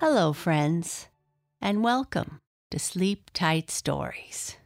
Hello, 0.00 0.32
friends, 0.32 1.08
and 1.60 1.82
welcome 1.82 2.40
to 2.70 2.78
Sleep 2.78 3.30
Tight 3.34 3.68
Stories, 3.68 4.56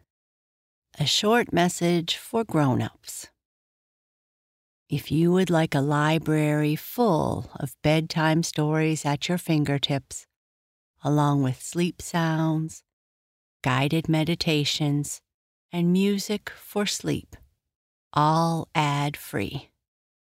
a 0.98 1.06
short 1.06 1.54
message 1.54 2.18
for 2.18 2.44
grown 2.44 2.82
ups. 2.82 3.28
If 4.90 5.10
you 5.10 5.32
would 5.32 5.48
like 5.48 5.74
a 5.74 5.80
library 5.80 6.76
full 6.76 7.50
of 7.58 7.80
bedtime 7.82 8.42
stories 8.42 9.06
at 9.06 9.26
your 9.26 9.38
fingertips, 9.38 10.26
along 11.02 11.42
with 11.42 11.62
sleep 11.62 12.02
sounds, 12.02 12.82
guided 13.64 14.10
meditations, 14.10 15.22
and 15.72 15.94
music 15.94 16.50
for 16.50 16.84
sleep, 16.84 17.36
all 18.12 18.68
ad 18.74 19.16
free, 19.16 19.70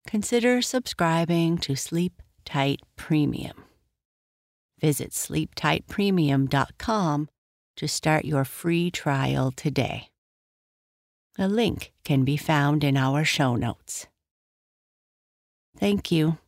consider 0.08 0.60
subscribing 0.60 1.56
to 1.58 1.76
Sleep 1.76 2.20
Tight 2.44 2.80
Premium. 2.96 3.67
Visit 4.80 5.10
sleeptightpremium.com 5.10 7.28
to 7.76 7.88
start 7.88 8.24
your 8.24 8.44
free 8.44 8.90
trial 8.90 9.52
today. 9.52 10.08
A 11.38 11.46
link 11.46 11.92
can 12.04 12.24
be 12.24 12.36
found 12.36 12.82
in 12.82 12.96
our 12.96 13.24
show 13.24 13.54
notes. 13.54 14.08
Thank 15.78 16.10
you. 16.10 16.38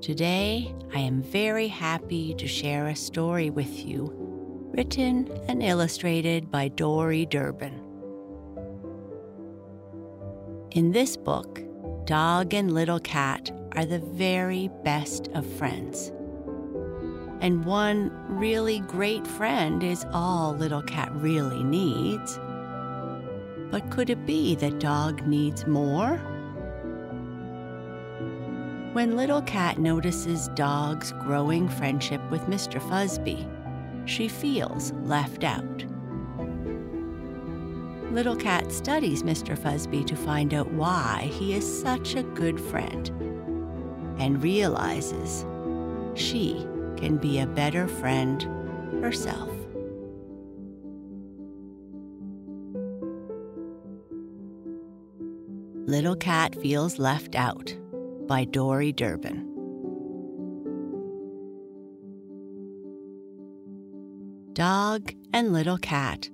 Today, 0.00 0.74
I 0.92 0.98
am 0.98 1.22
very 1.22 1.68
happy 1.68 2.34
to 2.34 2.48
share 2.48 2.88
a 2.88 2.96
story 2.96 3.50
with 3.50 3.84
you 3.84 4.31
written 4.72 5.30
and 5.48 5.62
illustrated 5.62 6.50
by 6.50 6.68
Dori 6.68 7.26
Durbin. 7.26 7.78
In 10.70 10.92
this 10.92 11.16
book, 11.16 11.60
Dog 12.06 12.54
and 12.54 12.72
Little 12.72 13.00
Cat 13.00 13.50
are 13.72 13.84
the 13.84 13.98
very 13.98 14.70
best 14.82 15.28
of 15.34 15.46
friends. 15.46 16.10
And 17.40 17.64
one 17.64 18.10
really 18.28 18.80
great 18.80 19.26
friend 19.26 19.82
is 19.82 20.06
all 20.12 20.54
Little 20.54 20.82
Cat 20.82 21.12
really 21.16 21.62
needs. 21.62 22.38
But 23.70 23.90
could 23.90 24.08
it 24.08 24.24
be 24.24 24.54
that 24.56 24.78
Dog 24.80 25.26
needs 25.26 25.66
more? 25.66 26.16
When 28.92 29.16
Little 29.16 29.42
Cat 29.42 29.78
notices 29.78 30.48
Dog's 30.48 31.12
growing 31.12 31.68
friendship 31.68 32.20
with 32.30 32.42
Mr. 32.42 32.80
Fuzzby, 32.80 33.46
she 34.04 34.28
feels 34.28 34.92
left 35.02 35.44
out. 35.44 35.84
Little 38.12 38.36
Cat 38.36 38.70
studies 38.70 39.22
Mr. 39.22 39.56
Fuzzby 39.56 40.06
to 40.06 40.16
find 40.16 40.52
out 40.52 40.70
why 40.72 41.30
he 41.32 41.54
is 41.54 41.80
such 41.82 42.14
a 42.14 42.22
good 42.22 42.60
friend 42.60 43.08
and 44.18 44.42
realizes 44.42 45.46
she 46.14 46.66
can 46.96 47.16
be 47.16 47.40
a 47.40 47.46
better 47.46 47.88
friend 47.88 48.42
herself. 49.02 49.50
Little 55.86 56.16
Cat 56.16 56.54
Feels 56.60 56.98
Left 56.98 57.34
Out 57.34 57.74
by 58.26 58.44
Dori 58.44 58.92
Durbin. 58.92 59.51
Dog 64.54 65.14
and 65.32 65.54
Little 65.54 65.78
Cat 65.78 66.28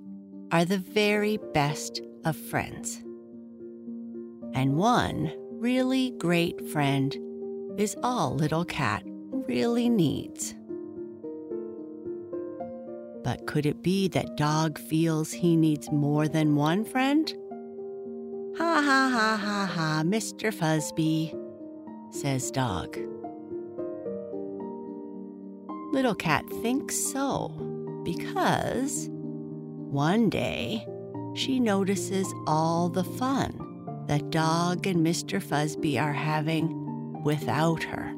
are 0.51 0.65
the 0.65 0.77
very 0.77 1.37
best 1.53 2.01
of 2.25 2.35
friends. 2.35 3.01
And 4.53 4.75
one 4.75 5.31
really 5.51 6.11
great 6.17 6.69
friend 6.69 7.15
is 7.77 7.95
all 8.03 8.35
Little 8.35 8.65
Cat 8.65 9.03
really 9.31 9.87
needs. 9.87 10.53
But 13.23 13.47
could 13.47 13.65
it 13.65 13.81
be 13.81 14.09
that 14.09 14.35
Dog 14.35 14.77
feels 14.77 15.31
he 15.31 15.55
needs 15.55 15.89
more 15.89 16.27
than 16.27 16.57
one 16.57 16.83
friend? 16.83 17.33
Ha 18.57 18.81
ha 18.81 19.09
ha 19.13 19.37
ha 19.41 19.65
ha, 19.65 20.03
Mr. 20.05 20.53
Fuzzby, 20.53 21.33
says 22.13 22.51
Dog. 22.51 22.97
Little 25.93 26.15
Cat 26.15 26.43
thinks 26.61 26.97
so 26.97 27.68
because 28.03 29.07
one 29.11 30.29
day 30.29 30.85
she 31.35 31.59
notices 31.59 32.33
all 32.47 32.89
the 32.89 33.03
fun 33.03 34.05
that 34.07 34.29
Dog 34.29 34.87
and 34.87 35.05
Mr. 35.05 35.41
Fuzzby 35.41 36.01
are 36.01 36.13
having 36.13 37.23
without 37.23 37.83
her. 37.83 38.13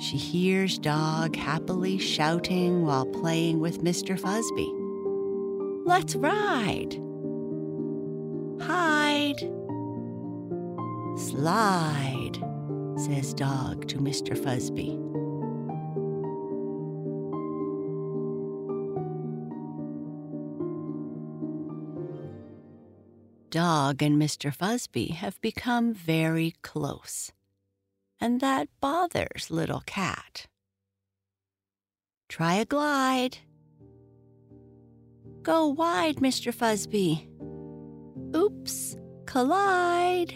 She 0.00 0.16
hears 0.16 0.78
Dog 0.78 1.36
happily 1.36 1.98
shouting 1.98 2.86
while 2.86 3.06
playing 3.06 3.60
with 3.60 3.82
Mr. 3.82 4.18
Fuzzby. 4.18 4.70
Let's 5.86 6.14
ride! 6.14 6.94
Hide! 8.62 9.40
Slide, 11.18 12.38
says 12.96 13.34
Dog 13.34 13.88
to 13.88 13.98
Mr. 13.98 14.38
Fuzzby. 14.38 15.09
Dog 23.50 24.00
and 24.00 24.16
Mr. 24.16 24.56
Fuzzby 24.56 25.10
have 25.10 25.40
become 25.40 25.92
very 25.92 26.54
close, 26.62 27.32
and 28.20 28.40
that 28.40 28.68
bothers 28.80 29.50
Little 29.50 29.82
Cat. 29.86 30.46
Try 32.28 32.54
a 32.54 32.64
glide. 32.64 33.38
Go 35.42 35.66
wide, 35.66 36.18
Mr. 36.18 36.54
Fuzzby. 36.54 37.26
Oops, 38.36 38.96
collide. 39.26 40.32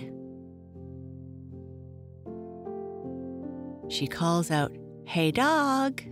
She 3.88 4.08
calls 4.08 4.50
out, 4.50 4.72
Hey, 5.06 5.30
dog. 5.30 6.02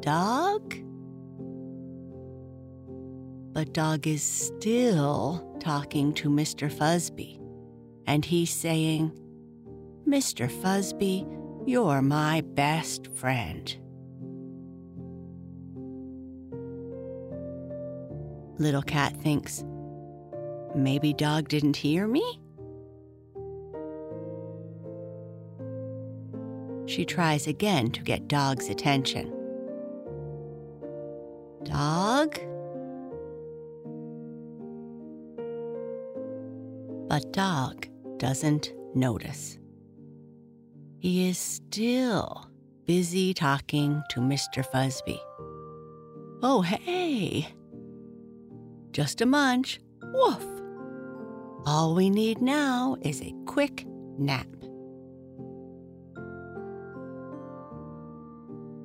Dog? 0.00 0.85
But 3.56 3.72
Dog 3.72 4.06
is 4.06 4.22
still 4.22 5.56
talking 5.60 6.12
to 6.16 6.28
Mr. 6.28 6.70
Fuzzby, 6.70 7.40
and 8.06 8.22
he's 8.22 8.50
saying, 8.50 9.18
Mr. 10.06 10.46
Fuzzby, 10.46 11.26
you're 11.66 12.02
my 12.02 12.42
best 12.42 13.06
friend. 13.14 13.74
Little 18.58 18.82
Cat 18.82 19.16
thinks, 19.22 19.64
maybe 20.74 21.14
Dog 21.14 21.48
didn't 21.48 21.76
hear 21.76 22.06
me? 22.06 22.38
She 26.84 27.06
tries 27.06 27.46
again 27.46 27.90
to 27.92 28.02
get 28.02 28.28
Dog's 28.28 28.68
attention. 28.68 29.32
Dog? 31.64 32.38
But 37.16 37.32
Dog 37.32 37.86
doesn't 38.18 38.74
notice. 38.94 39.56
He 40.98 41.30
is 41.30 41.38
still 41.38 42.46
busy 42.84 43.32
talking 43.32 44.02
to 44.10 44.20
Mr. 44.20 44.62
Fuzzby. 44.62 45.18
Oh, 46.42 46.60
hey! 46.60 47.48
Just 48.90 49.22
a 49.22 49.24
munch. 49.24 49.80
Woof! 50.02 50.44
All 51.64 51.94
we 51.94 52.10
need 52.10 52.42
now 52.42 52.98
is 53.00 53.22
a 53.22 53.34
quick 53.46 53.86
nap. 54.18 54.48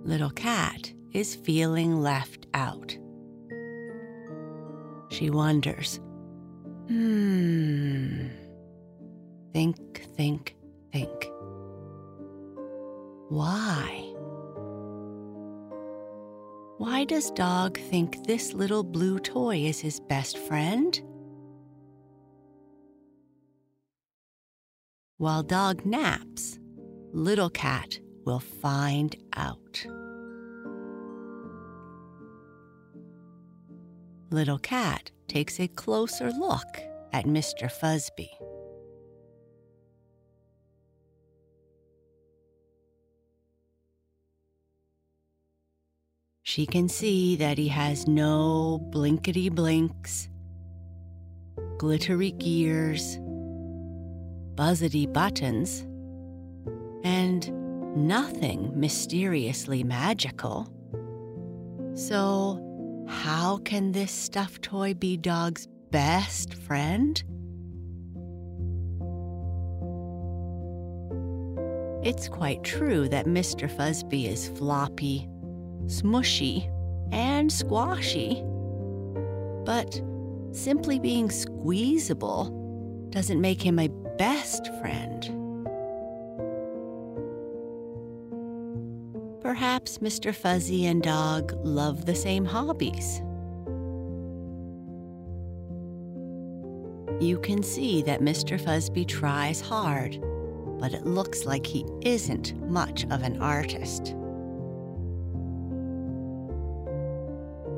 Little 0.05 0.31
Cat 0.31 0.93
is 1.11 1.35
feeling 1.35 2.01
left 2.01 2.47
out. 2.53 2.97
She 5.09 5.29
wonders 5.29 5.99
Hmm. 6.91 8.27
Think, 9.53 10.05
think, 10.17 10.57
think. 10.91 11.31
Why? 13.29 14.13
Why 16.79 17.05
does 17.05 17.31
Dog 17.31 17.77
think 17.77 18.27
this 18.27 18.51
little 18.51 18.83
blue 18.83 19.19
toy 19.19 19.59
is 19.59 19.79
his 19.79 20.01
best 20.01 20.37
friend? 20.37 20.99
While 25.17 25.43
Dog 25.43 25.85
naps, 25.85 26.59
Little 27.13 27.49
Cat 27.49 27.99
will 28.25 28.41
find 28.41 29.15
out. 29.37 29.85
Little 34.29 34.59
Cat 34.59 35.11
takes 35.31 35.61
a 35.61 35.67
closer 35.69 36.29
look 36.29 36.81
at 37.13 37.23
Mr. 37.23 37.71
Fuzzby. 37.71 38.27
She 46.43 46.65
can 46.65 46.89
see 46.89 47.37
that 47.37 47.57
he 47.57 47.69
has 47.69 48.09
no 48.09 48.85
blinkety 48.91 49.49
blinks, 49.49 50.27
glittery 51.77 52.31
gears, 52.31 53.17
buzzety 54.55 55.11
buttons, 55.13 55.83
and 57.05 57.49
nothing 57.95 58.77
mysteriously 58.77 59.81
magical. 59.81 60.67
So, 61.93 62.70
how 63.11 63.57
can 63.57 63.91
this 63.91 64.11
stuffed 64.11 64.61
toy 64.61 64.93
be 64.93 65.17
Dog's 65.17 65.67
best 65.91 66.53
friend? 66.53 67.21
It's 72.03 72.29
quite 72.29 72.63
true 72.63 73.09
that 73.09 73.27
Mr. 73.27 73.69
Fuzzby 73.69 74.27
is 74.27 74.47
floppy, 74.47 75.27
smushy, 75.85 76.71
and 77.11 77.51
squashy. 77.51 78.41
But 79.65 80.01
simply 80.53 80.97
being 80.97 81.29
squeezable 81.29 83.07
doesn't 83.09 83.41
make 83.41 83.61
him 83.61 83.77
a 83.77 83.89
best 84.17 84.67
friend. 84.79 85.40
Perhaps 89.61 89.99
Mr. 89.99 90.33
Fuzzy 90.33 90.87
and 90.87 91.03
Dog 91.03 91.53
love 91.63 92.07
the 92.07 92.15
same 92.15 92.45
hobbies. 92.45 93.19
You 97.23 97.39
can 97.43 97.61
see 97.61 98.01
that 98.01 98.21
Mr. 98.21 98.59
Fuzzby 98.59 99.07
tries 99.07 99.61
hard, 99.61 100.19
but 100.79 100.95
it 100.95 101.05
looks 101.05 101.45
like 101.45 101.63
he 101.63 101.85
isn't 102.01 102.59
much 102.71 103.03
of 103.11 103.21
an 103.21 103.39
artist. 103.39 104.15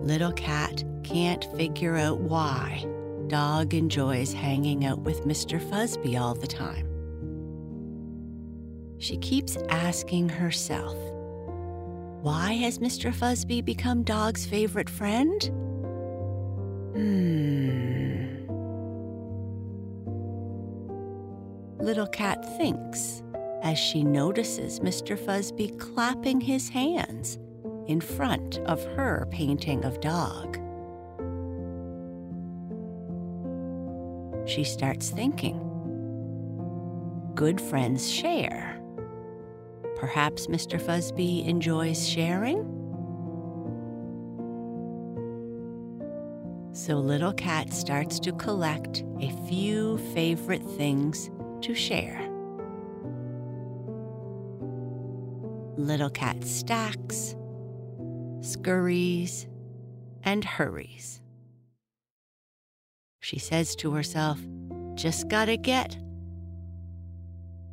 Little 0.08 0.32
Cat 0.32 0.86
can't 1.04 1.44
figure 1.58 1.98
out 1.98 2.22
why 2.22 2.86
Dog 3.28 3.74
enjoys 3.74 4.32
hanging 4.32 4.86
out 4.86 5.00
with 5.00 5.26
Mr. 5.26 5.60
Fuzzby 5.60 6.18
all 6.18 6.34
the 6.34 6.48
time. 6.48 6.88
She 9.00 9.18
keeps 9.18 9.58
asking 9.68 10.30
herself, 10.30 10.96
why 12.24 12.54
has 12.54 12.80
Mr. 12.80 13.14
Fuzzby 13.14 13.64
become 13.64 14.02
Dog's 14.02 14.46
favorite 14.46 14.90
friend? 14.90 15.44
Hmm. 16.94 18.24
Little 21.84 22.08
Cat 22.08 22.58
thinks 22.58 23.22
as 23.62 23.78
she 23.78 24.06
notices 24.06 24.80
Mr. 24.80 25.20
Fuzzby 25.20 25.78
clapping 25.78 26.40
his 26.40 26.70
hands 26.70 27.40
in 27.88 28.00
front 28.00 28.60
of 28.60 28.82
her 28.96 29.28
painting 29.30 29.84
of 29.84 30.00
Dog. 30.00 30.58
She 34.48 34.64
starts 34.64 35.10
thinking. 35.10 35.60
Good 37.36 37.60
friends 37.60 38.10
share. 38.10 38.73
Perhaps 40.04 40.48
Mr. 40.48 40.82
Fuzzby 40.82 41.48
enjoys 41.48 42.06
sharing? 42.06 42.58
So 46.74 46.96
Little 46.96 47.32
Cat 47.32 47.72
starts 47.72 48.20
to 48.20 48.34
collect 48.34 49.06
a 49.22 49.32
few 49.48 49.98
favorite 50.14 50.62
things 50.72 51.32
to 51.62 51.74
share. 51.74 52.20
Little 55.78 56.10
Cat 56.10 56.44
stacks, 56.44 57.38
scurries, 58.42 59.48
and 60.24 60.44
hurries. 60.44 61.22
She 63.22 63.40
says 63.40 63.74
to 63.78 63.92
herself, 63.92 64.42
Just 64.96 65.30
gotta 65.30 65.56
get. 65.56 65.98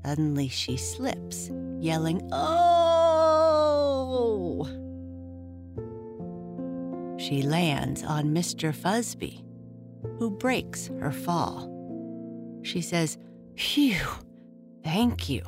Suddenly 0.04 0.48
she 0.48 0.76
slips, 0.76 1.50
yelling, 1.78 2.28
Oh! 2.32 3.50
She 7.18 7.42
lands 7.42 8.02
on 8.02 8.34
Mr. 8.34 8.74
Fuzzby, 8.74 9.44
who 10.18 10.30
breaks 10.30 10.88
her 10.98 11.12
fall. 11.12 11.68
She 12.62 12.80
says, 12.80 13.18
Phew, 13.56 14.06
thank 14.82 15.28
you. 15.28 15.42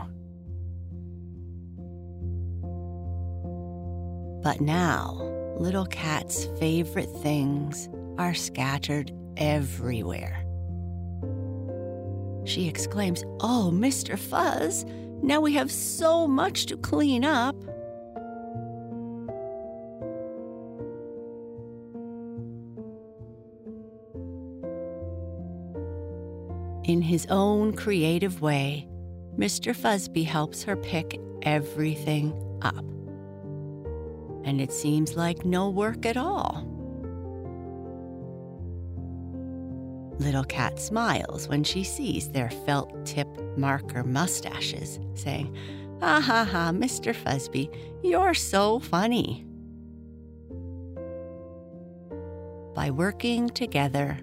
But 4.42 4.60
now, 4.60 5.14
Little 5.58 5.86
Cat's 5.86 6.44
favorite 6.58 7.10
things 7.22 7.88
are 8.18 8.34
scattered 8.34 9.12
everywhere. 9.36 10.41
She 12.44 12.68
exclaims, 12.68 13.24
Oh, 13.40 13.70
Mr. 13.72 14.18
Fuzz, 14.18 14.84
now 15.22 15.40
we 15.40 15.52
have 15.54 15.70
so 15.70 16.26
much 16.26 16.66
to 16.66 16.76
clean 16.76 17.24
up. 17.24 17.56
In 26.84 27.00
his 27.00 27.26
own 27.30 27.74
creative 27.74 28.42
way, 28.42 28.88
Mr. 29.38 29.74
Fuzzby 29.74 30.24
helps 30.26 30.64
her 30.64 30.76
pick 30.76 31.20
everything 31.42 32.32
up. 32.60 32.84
And 34.44 34.60
it 34.60 34.72
seems 34.72 35.14
like 35.16 35.44
no 35.44 35.70
work 35.70 36.04
at 36.04 36.16
all. 36.16 36.71
Little 40.18 40.44
Cat 40.44 40.78
smiles 40.78 41.48
when 41.48 41.64
she 41.64 41.84
sees 41.84 42.30
their 42.30 42.50
felt 42.50 43.06
tip 43.06 43.28
marker 43.56 44.04
mustaches, 44.04 45.00
saying, 45.14 45.56
Ha 46.00 46.20
ha 46.20 46.44
ha, 46.44 46.70
Mr. 46.72 47.14
Fuzzby, 47.14 47.74
you're 48.02 48.34
so 48.34 48.78
funny. 48.78 49.46
By 52.74 52.90
working 52.90 53.48
together, 53.50 54.18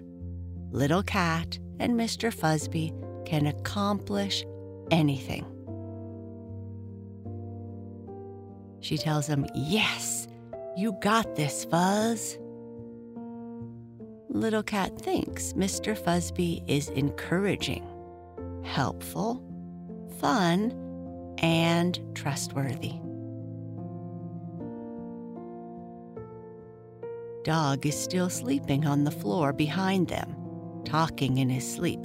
Little 0.70 1.02
Cat 1.02 1.58
and 1.78 1.98
Mr. 1.98 2.34
Fuzzby 2.34 2.92
can 3.24 3.46
accomplish 3.46 4.44
anything. 4.90 5.44
She 8.80 8.98
tells 8.98 9.26
him, 9.26 9.46
Yes, 9.54 10.28
you 10.76 10.96
got 11.00 11.36
this, 11.36 11.64
Fuzz. 11.64 12.38
Little 14.32 14.62
Cat 14.62 14.96
thinks 14.96 15.54
Mr. 15.54 15.98
Fuzzby 15.98 16.62
is 16.68 16.88
encouraging, 16.90 17.84
helpful, 18.62 19.42
fun, 20.20 20.72
and 21.38 21.98
trustworthy. 22.14 22.92
Dog 27.42 27.84
is 27.84 28.00
still 28.00 28.30
sleeping 28.30 28.86
on 28.86 29.02
the 29.02 29.10
floor 29.10 29.52
behind 29.52 30.06
them, 30.06 30.36
talking 30.84 31.38
in 31.38 31.50
his 31.50 31.68
sleep. 31.68 32.00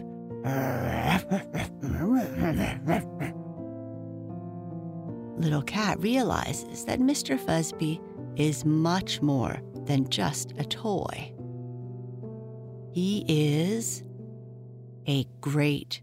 Little 5.38 5.62
Cat 5.62 6.00
realizes 6.00 6.86
that 6.86 7.00
Mr. 7.00 7.38
Fuzzby 7.38 8.02
is 8.36 8.66
much 8.66 9.22
more 9.22 9.62
than 9.86 10.10
just 10.10 10.54
a 10.58 10.64
toy. 10.64 11.35
He 12.96 13.26
is 13.28 14.04
a 15.06 15.28
great 15.42 16.02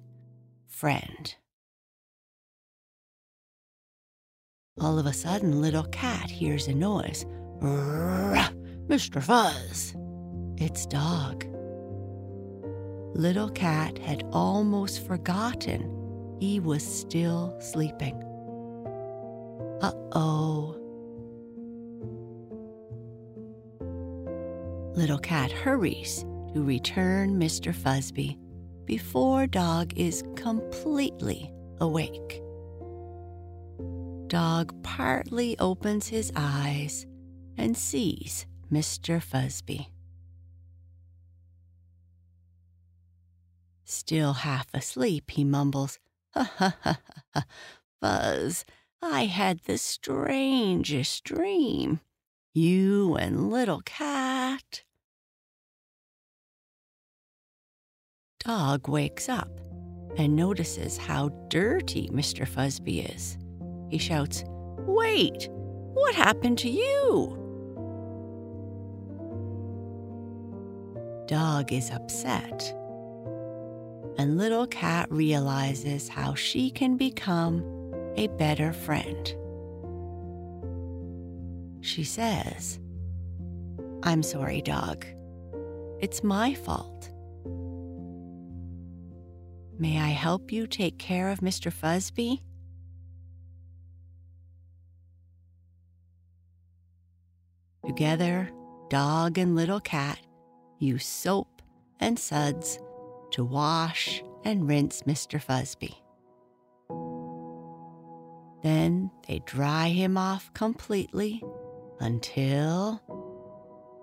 friend. 0.69 1.35
All 4.79 4.99
of 4.99 5.07
a 5.07 5.15
sudden, 5.15 5.63
Little 5.63 5.85
Cat 5.85 6.29
hears 6.29 6.69
a 6.69 6.75
noise. 6.75 7.25
Mr. 7.63 9.23
Fuzz! 9.23 9.97
It's 10.59 10.85
Dog. 10.85 11.47
Little 13.15 13.49
Cat 13.49 13.97
had 13.97 14.25
almost 14.31 15.07
forgotten 15.07 16.37
he 16.41 16.61
was 16.61 16.85
still 16.85 17.57
sleeping. 17.59 18.23
Uh 19.81 19.93
oh. 20.13 20.77
Little 24.95 25.19
Cat 25.19 25.51
hurries 25.51 26.27
to 26.55 26.63
return 26.63 27.39
Mr. 27.39 27.75
Fuzzby 27.75 28.39
before 28.85 29.47
Dog 29.47 29.93
is 29.97 30.23
completely 30.37 31.53
awake. 31.81 32.43
Dog 34.27 34.83
partly 34.83 35.59
opens 35.59 36.09
his 36.09 36.33
eyes 36.37 37.07
and 37.57 37.77
sees 37.77 38.47
Mr. 38.71 39.23
Fuzzby. 39.23 39.87
Still 43.85 44.33
half 44.33 44.67
asleep, 44.73 45.31
he 45.31 45.45
mumbles, 45.45 45.99
Ha 46.35 46.51
ha 46.57 46.77
ha 46.83 46.99
ha, 47.35 47.45
Fuzz, 48.01 48.65
I 49.03 49.27
had 49.27 49.61
the 49.61 49.77
strangest 49.77 51.25
dream. 51.25 52.01
You 52.55 53.17
and 53.17 53.51
little 53.51 53.83
cat. 53.83 54.83
Dog 58.45 58.89
wakes 58.89 59.29
up 59.29 59.61
and 60.17 60.35
notices 60.37 60.99
how 60.99 61.29
dirty 61.49 62.09
Mr. 62.09 62.47
Fuzzby 62.47 63.15
is. 63.15 63.39
He 63.89 63.99
shouts, 63.99 64.45
Wait, 64.87 65.49
what 65.51 66.15
happened 66.15 66.59
to 66.59 66.69
you? 66.69 67.39
Dog 71.27 71.73
is 71.73 71.91
upset 71.91 72.75
and 74.19 74.37
Little 74.39 74.67
Cat 74.67 75.11
realizes 75.11 76.09
how 76.09 76.35
she 76.35 76.71
can 76.71 76.97
become 76.97 77.65
a 78.17 78.29
better 78.29 78.73
friend. 78.73 79.35
She 81.81 82.05
says, 82.05 82.79
I'm 84.03 84.23
sorry, 84.23 84.63
dog. 84.63 85.05
It's 86.01 86.23
my 86.23 86.55
fault. 86.55 87.11
May 89.83 89.99
I 89.99 90.11
help 90.11 90.53
you 90.53 90.69
take 90.69 90.97
care 90.97 91.29
of 91.29 91.41
Mr. 91.41 91.73
Fuzzby? 91.73 92.41
Together, 97.85 98.49
dog 98.91 99.39
and 99.39 99.57
little 99.57 99.81
cat 99.81 100.21
use 100.79 101.05
soap 101.05 101.63
and 101.99 102.17
suds 102.17 102.79
to 103.33 103.43
wash 103.43 104.23
and 104.45 104.69
rinse 104.69 105.03
Mr. 105.03 105.43
Fuzzby. 105.43 105.97
Then 108.63 109.11
they 109.27 109.41
dry 109.47 109.89
him 109.89 110.17
off 110.17 110.55
completely 110.55 111.43
until, 111.99 113.03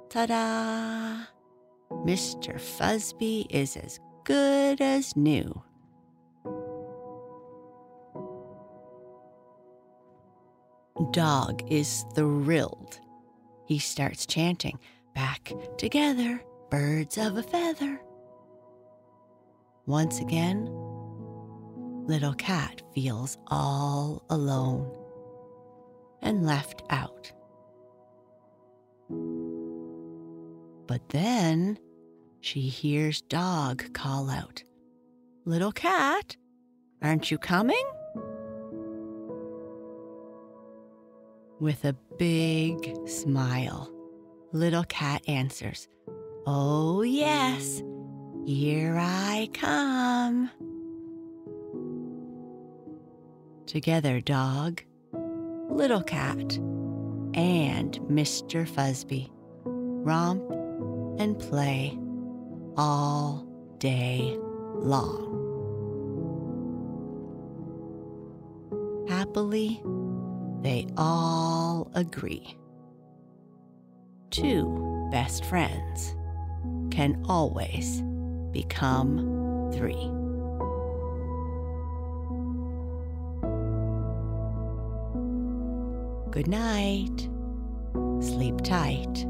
ta 0.10 0.26
da! 0.26 1.24
Mr. 2.04 2.56
Fuzzby 2.56 3.46
is 3.50 3.78
as 3.78 3.98
good 4.26 4.82
as 4.82 5.16
new. 5.16 5.64
Dog 11.12 11.64
is 11.72 12.06
thrilled. 12.14 13.00
He 13.66 13.80
starts 13.80 14.26
chanting, 14.26 14.78
Back 15.16 15.54
together, 15.78 16.42
birds 16.70 17.18
of 17.18 17.38
a 17.38 17.44
feather. 17.44 18.02
Once 19.86 20.20
again, 20.20 20.66
little 22.06 22.34
cat 22.34 22.82
feels 22.94 23.38
all 23.48 24.24
alone 24.30 24.92
and 26.22 26.46
left 26.46 26.84
out. 26.90 27.32
But 30.86 31.08
then 31.10 31.80
she 32.42 32.62
hears 32.62 33.22
dog 33.22 33.94
call 33.94 34.30
out, 34.30 34.64
Little 35.46 35.72
cat, 35.72 36.36
aren't 37.02 37.32
you 37.32 37.38
coming? 37.38 37.86
With 41.60 41.84
a 41.84 41.94
big 42.18 43.08
smile, 43.08 43.92
little 44.54 44.86
cat 44.86 45.22
answers, 45.28 45.90
Oh, 46.48 47.02
yes, 47.02 47.84
here 48.46 48.98
I 48.98 49.50
come. 49.54 50.50
Together, 53.66 54.22
dog, 54.22 54.82
little 55.70 56.02
cat, 56.02 56.58
and 57.34 58.00
Mr. 58.10 58.66
Fuzzby 58.66 59.30
romp 59.66 60.50
and 61.20 61.38
play 61.38 62.00
all 62.78 63.46
day 63.80 64.38
long. 64.76 65.36
Happily, 69.10 69.82
they 70.62 70.88
all 70.98 71.92
agree. 71.96 72.58
Two 74.30 75.08
best 75.12 75.46
friends 75.46 76.16
can 76.92 77.24
always 77.28 78.02
become 78.52 79.72
three. 79.74 80.12
Good 86.32 86.48
night. 86.48 87.30
Sleep 88.22 88.62
tight. 88.62 89.29